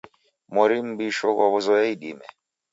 Mori 0.53 0.77
mmbisho 0.85 1.27
ghwazoya 1.37 1.85
idime. 1.93 2.25